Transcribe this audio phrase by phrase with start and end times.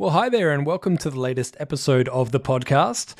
[0.00, 3.16] Well, hi there, and welcome to the latest episode of the podcast.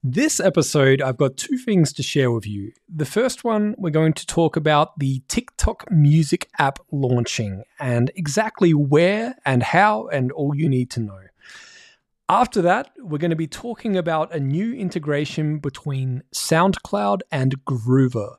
[0.00, 2.70] This episode, I've got two things to share with you.
[2.88, 8.72] The first one, we're going to talk about the TikTok Music app launching and exactly
[8.72, 11.20] where and how and all you need to know.
[12.28, 18.36] After that, we're going to be talking about a new integration between SoundCloud and Groover.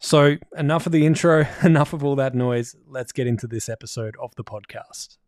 [0.00, 2.74] So, enough of the intro, enough of all that noise.
[2.88, 5.18] Let's get into this episode of the podcast.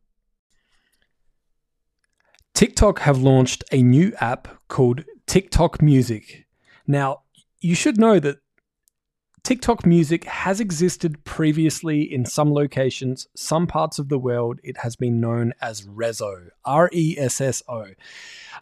[2.54, 6.46] TikTok have launched a new app called TikTok Music.
[6.86, 7.22] Now,
[7.60, 8.36] you should know that
[9.42, 14.60] TikTok Music has existed previously in some locations, some parts of the world.
[14.62, 17.86] It has been known as Resso, R E S S O.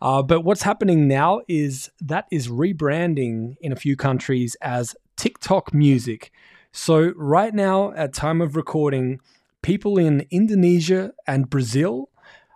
[0.00, 5.74] Uh, but what's happening now is that is rebranding in a few countries as TikTok
[5.74, 6.32] Music.
[6.72, 9.20] So, right now, at time of recording,
[9.60, 12.08] people in Indonesia and Brazil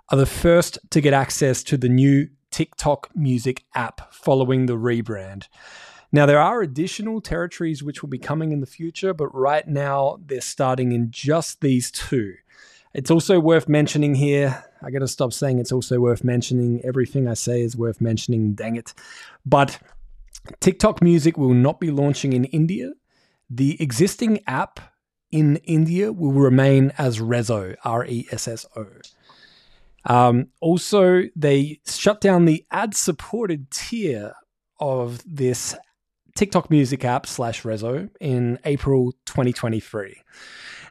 [0.09, 5.49] are the first to get access to the new TikTok Music app following the rebrand.
[6.13, 10.19] Now, there are additional territories which will be coming in the future, but right now
[10.25, 12.35] they're starting in just these two.
[12.95, 14.65] It's also worth mentioning here.
[14.83, 16.81] I got to stop saying it's also worth mentioning.
[16.85, 18.95] Everything I say is worth mentioning, dang it.
[19.45, 19.79] But
[20.61, 22.93] TikTok Music will not be launching in India.
[23.51, 24.81] The existing app
[25.31, 28.87] in India will remain as Resso, R E S S O.
[30.07, 34.35] Um, also, they shut down the ad supported tier
[34.79, 35.75] of this
[36.37, 40.23] TikTok Music app slash Resso in April 2023.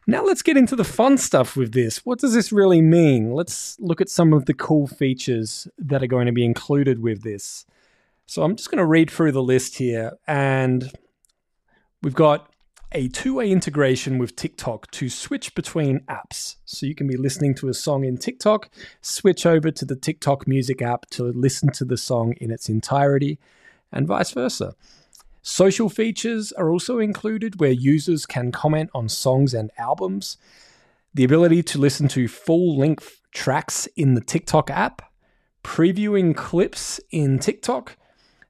[0.07, 2.05] Now let's get into the fun stuff with this.
[2.05, 3.31] What does this really mean?
[3.31, 7.23] Let's look at some of the cool features that are going to be included with
[7.23, 7.65] this.
[8.27, 10.91] So I'm just going to read through the list here, and
[12.01, 12.51] we've got
[12.91, 16.55] a two way integration with TikTok to switch between apps.
[16.65, 18.69] So you can be listening to a song in TikTok,
[19.01, 23.39] switch over to the TikTok music app to listen to the song in its entirety,
[23.91, 24.75] and vice versa.
[25.41, 30.37] Social features are also included where users can comment on songs and albums,
[31.13, 35.01] the ability to listen to full length tracks in the TikTok app,
[35.63, 37.95] previewing clips in TikTok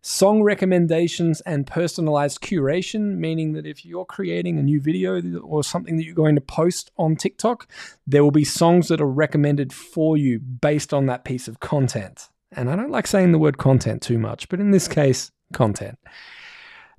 [0.07, 5.97] song recommendations and personalized curation, meaning that if you're creating a new video or something
[5.97, 7.67] that you're going to post on TikTok,
[8.05, 12.29] there will be songs that are recommended for you based on that piece of content.
[12.51, 15.97] And I don't like saying the word content too much, but in this case, content.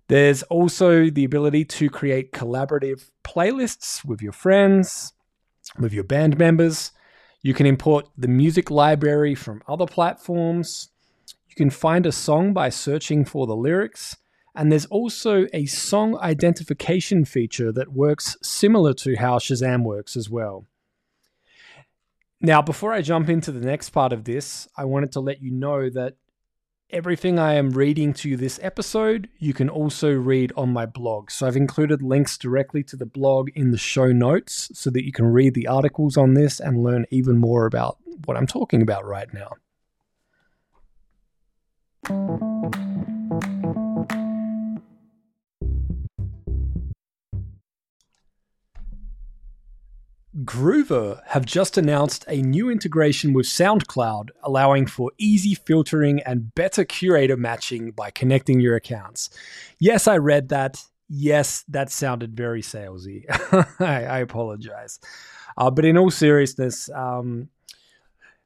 [0.09, 5.13] There's also the ability to create collaborative playlists with your friends,
[5.79, 6.91] with your band members.
[7.41, 10.89] You can import the music library from other platforms.
[11.57, 14.15] You can find a song by searching for the lyrics,
[14.55, 20.29] and there's also a song identification feature that works similar to how Shazam works as
[20.29, 20.67] well.
[22.43, 25.51] Now, before I jump into the next part of this, I wanted to let you
[25.51, 26.17] know that
[26.91, 31.31] everything I am reading to you this episode, you can also read on my blog.
[31.31, 35.13] So I've included links directly to the blog in the show notes so that you
[35.13, 37.97] can read the articles on this and learn even more about
[38.27, 39.53] what I'm talking about right now.
[50.45, 56.85] Groover have just announced a new integration with SoundCloud, allowing for easy filtering and better
[56.85, 59.29] curator matching by connecting your accounts.
[59.81, 60.85] Yes, I read that.
[61.09, 63.25] Yes, that sounded very salesy.
[63.81, 65.01] I, I, apologize.
[65.57, 67.49] Uh, but in all seriousness, um,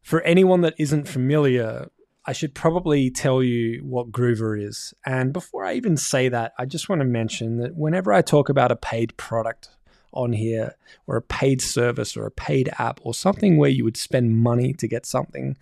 [0.00, 1.90] for anyone that isn't familiar,
[2.26, 4.92] I should probably tell you what Groover is.
[5.06, 8.48] And before I even say that, I just want to mention that whenever I talk
[8.48, 9.70] about a paid product
[10.12, 10.74] on here,
[11.06, 14.72] or a paid service, or a paid app, or something where you would spend money
[14.74, 15.56] to get something,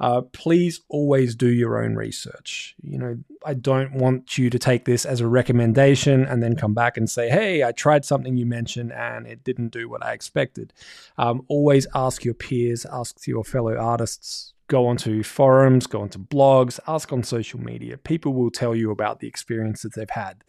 [0.00, 2.74] uh, please always do your own research.
[2.82, 6.74] You know, I don't want you to take this as a recommendation and then come
[6.74, 10.12] back and say, hey, I tried something you mentioned and it didn't do what I
[10.12, 10.72] expected.
[11.18, 16.80] Um, always ask your peers, ask your fellow artists, go onto forums, go onto blogs,
[16.88, 17.98] ask on social media.
[17.98, 20.42] People will tell you about the experience that they've had.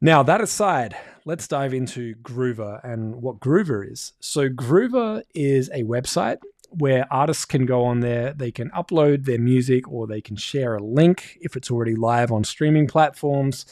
[0.00, 4.14] Now, that aside, let's dive into Groover and what Groover is.
[4.18, 6.38] So, Groover is a website
[6.70, 10.74] where artists can go on there, they can upload their music or they can share
[10.74, 13.64] a link if it's already live on streaming platforms.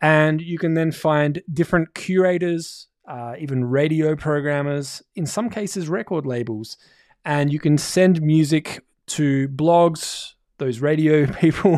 [0.00, 6.24] And you can then find different curators, uh, even radio programmers, in some cases, record
[6.24, 6.78] labels
[7.28, 11.76] and you can send music to blogs, those radio people,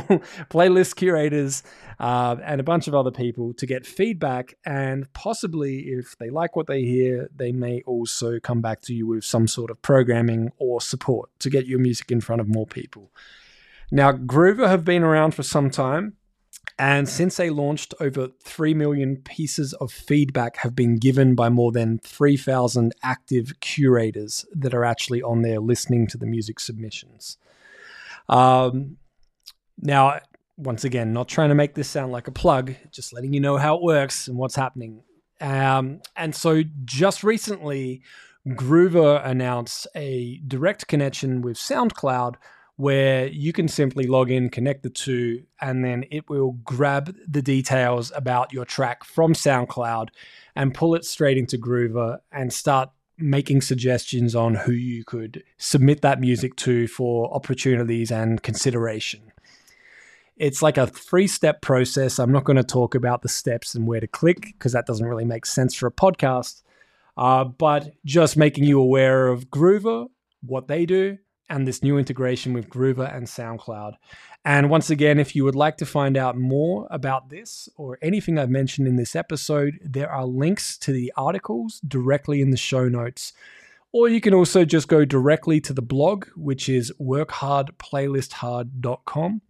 [0.49, 1.65] playlist curators,
[1.99, 4.55] uh, and a bunch of other people to get feedback.
[4.65, 9.09] And possibly, if they like what they hear, they may also come back to you
[9.09, 12.67] with some sort of programming or support to get your music in front of more
[12.67, 13.11] people.
[13.91, 16.15] Now, Groover have been around for some time.
[16.79, 21.73] And since they launched, over 3 million pieces of feedback have been given by more
[21.73, 27.37] than 3,000 active curators that are actually on there listening to the music submissions.
[28.31, 28.97] Um,
[29.79, 30.21] now,
[30.57, 33.59] once again, not trying to make this sound like a plug, just letting you know
[33.59, 35.03] how it works and what's happening.
[35.39, 38.03] Um, and so, just recently,
[38.49, 42.37] Groover announced a direct connection with SoundCloud
[42.81, 47.43] where you can simply log in, connect the two, and then it will grab the
[47.43, 50.09] details about your track from SoundCloud
[50.57, 56.01] and pull it straight into Groover and start making suggestions on who you could submit
[56.01, 59.31] that music to for opportunities and consideration.
[60.37, 62.19] It's like a three step process.
[62.19, 65.07] I'm not going to talk about the steps and where to click because that doesn't
[65.07, 66.63] really make sense for a podcast.
[67.15, 70.07] Uh, but just making you aware of Groover,
[70.41, 71.19] what they do,
[71.51, 73.93] and this new integration with Groover and SoundCloud.
[74.45, 78.39] And once again, if you would like to find out more about this or anything
[78.39, 82.89] I've mentioned in this episode, there are links to the articles directly in the show
[82.89, 83.35] notes.
[83.93, 89.43] Or you can also just go directly to the blog, which is workhardplaylisthard.com.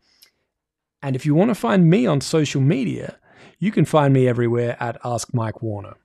[1.02, 3.16] And if you want to find me on social media,
[3.58, 5.96] you can find me everywhere at Ask Mike Warner.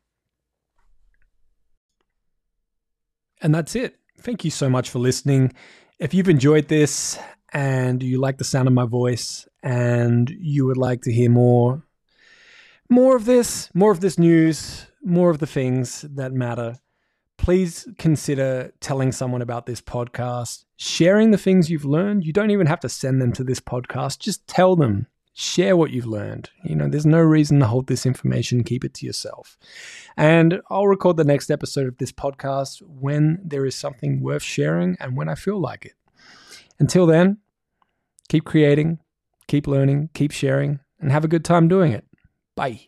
[3.41, 4.00] And that's it.
[4.19, 5.53] Thank you so much for listening.
[6.00, 7.18] If you've enjoyed this
[7.53, 11.83] and you like the sound of my voice and you would like to hear more
[12.89, 16.77] more of this, more of this news, more of the things that matter,
[17.38, 22.25] please consider telling someone about this podcast, sharing the things you've learned.
[22.25, 25.07] You don't even have to send them to this podcast, just tell them
[25.38, 26.50] share what you've learned.
[26.64, 29.58] You know, there's no reason to hold this information, keep it to yourself.
[30.16, 34.96] And I'll record the next episode of this podcast when there is something worth sharing
[34.98, 35.94] and when I feel like it.
[36.80, 37.40] Until then,
[38.30, 39.00] keep creating,
[39.48, 42.06] keep learning, keep sharing, and have a good time doing it.
[42.56, 42.88] Bye.